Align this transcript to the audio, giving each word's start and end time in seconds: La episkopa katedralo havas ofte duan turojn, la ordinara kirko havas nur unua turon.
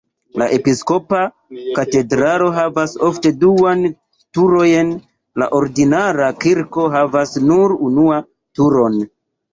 La 0.41 0.45
episkopa 0.55 1.19
katedralo 1.79 2.47
havas 2.55 2.95
ofte 3.09 3.33
duan 3.43 3.85
turojn, 4.39 4.89
la 5.43 5.51
ordinara 5.61 6.31
kirko 6.47 6.87
havas 6.99 7.39
nur 7.53 7.77
unua 7.91 8.17
turon. 8.61 8.99